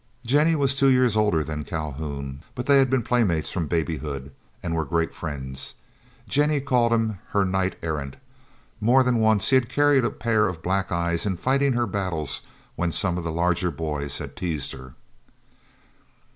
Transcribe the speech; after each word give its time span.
Jennie 0.25 0.55
was 0.55 0.73
two 0.73 0.87
years 0.89 1.15
older 1.15 1.43
than 1.43 1.63
Calhoun, 1.63 2.41
but 2.55 2.65
they 2.65 2.79
had 2.79 2.89
been 2.89 3.03
playmates 3.03 3.51
from 3.51 3.67
babyhood, 3.67 4.31
and 4.63 4.73
were 4.73 4.83
great 4.83 5.13
friends. 5.13 5.75
Jennie 6.27 6.59
called 6.59 6.91
him 6.91 7.19
her 7.33 7.45
knight 7.45 7.75
errant. 7.83 8.15
More 8.79 9.03
than 9.03 9.19
once 9.19 9.47
he 9.51 9.55
had 9.57 9.69
carried 9.69 10.03
a 10.03 10.09
pair 10.09 10.47
of 10.47 10.63
black 10.63 10.91
eyes 10.91 11.27
in 11.27 11.37
fighting 11.37 11.73
her 11.73 11.85
battles 11.85 12.41
when 12.75 12.91
some 12.91 13.15
of 13.19 13.23
the 13.23 13.31
larger 13.31 13.69
boys 13.69 14.17
had 14.17 14.35
teased 14.35 14.71
her. 14.71 14.95